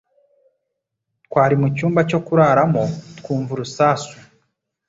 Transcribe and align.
Twari 1.25 1.55
mucyumba 1.61 1.99
cyo 2.09 2.19
kuraramo 2.25 2.83
twumva 3.17 3.49
urusasu 3.53 4.15